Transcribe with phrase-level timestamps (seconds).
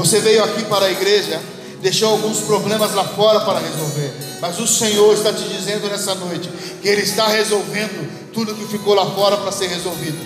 [0.00, 1.38] Você veio aqui para a igreja,
[1.82, 6.48] deixou alguns problemas lá fora para resolver, mas o Senhor está te dizendo nessa noite
[6.80, 10.18] que Ele está resolvendo tudo que ficou lá fora para ser resolvido.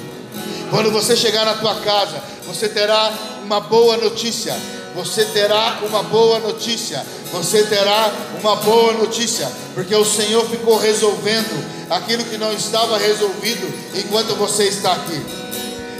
[0.70, 4.56] Quando você chegar na tua casa, você terá uma boa notícia.
[4.94, 7.04] Você terá uma boa notícia.
[7.32, 13.66] Você terá uma boa notícia, porque o Senhor ficou resolvendo aquilo que não estava resolvido
[13.98, 15.20] enquanto você está aqui.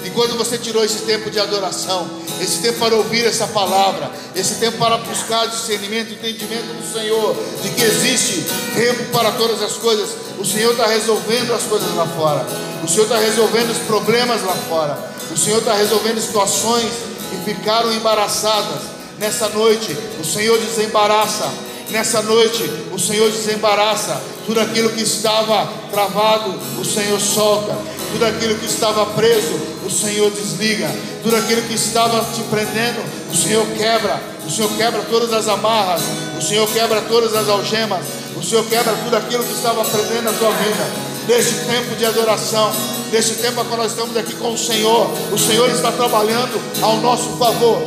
[0.05, 2.07] Enquanto você tirou esse tempo de adoração,
[2.41, 7.71] esse tempo para ouvir essa palavra, esse tempo para buscar discernimento, entendimento do Senhor, de
[7.71, 12.47] que existe tempo para todas as coisas, o Senhor está resolvendo as coisas lá fora,
[12.83, 14.99] o Senhor está resolvendo os problemas lá fora,
[15.33, 16.93] o Senhor está resolvendo situações
[17.31, 18.95] que ficaram embaraçadas.
[19.19, 21.51] Nessa noite, o Senhor desembaraça.
[21.91, 24.21] Nessa noite, o Senhor desembaraça.
[24.47, 27.77] Tudo aquilo que estava travado, o Senhor solta.
[28.13, 30.91] Tudo aquilo que estava preso, o Senhor desliga.
[31.23, 34.21] Tudo aquilo que estava te prendendo, o Senhor quebra.
[34.47, 36.03] O Senhor quebra todas as amarras.
[36.39, 38.01] O Senhor quebra todas as algemas.
[38.37, 41.15] O Senhor quebra tudo aquilo que estava prendendo a tua vida.
[41.29, 42.71] Neste tempo de adoração,
[43.11, 47.31] neste tempo que nós estamos aqui com o Senhor, o Senhor está trabalhando ao nosso
[47.39, 47.81] favor.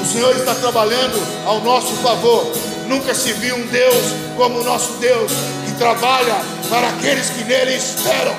[0.00, 2.50] O Senhor está trabalhando ao nosso favor.
[2.86, 5.30] Nunca se viu um Deus como o nosso Deus,
[5.66, 6.36] que trabalha
[6.70, 8.34] para aqueles que nele esperam.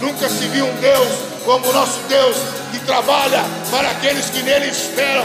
[0.00, 2.36] Nunca se viu um Deus como o nosso Deus,
[2.72, 5.24] que trabalha para aqueles que nele esperam.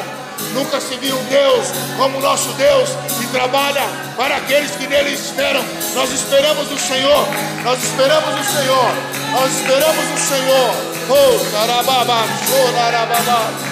[0.53, 3.81] Nunca se viu um Deus como o nosso Deus, que trabalha
[4.15, 5.63] para aqueles que nele esperam.
[5.95, 7.27] Nós esperamos o Senhor,
[7.63, 8.91] nós esperamos o Senhor,
[9.31, 10.91] nós esperamos o Senhor.
[11.09, 13.71] Oh, tarababa, oh, tarababa.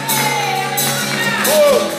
[1.48, 1.99] Oh,